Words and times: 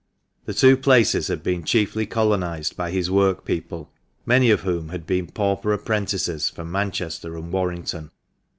The 0.45 0.55
two 0.55 0.77
places 0.77 1.27
had 1.27 1.43
been 1.43 1.63
chiefly 1.63 2.07
colonised 2.07 2.75
by 2.75 2.89
his 2.89 3.11
workpeople, 3.11 3.91
many 4.25 4.49
of 4.49 4.61
whom 4.61 4.89
had 4.89 5.05
been 5.05 5.27
pauper 5.27 5.73
apprentices 5.73 6.49
from 6.49 6.71
Manchester 6.71 7.37
and 7.37 7.51
Warrington. 7.53 8.09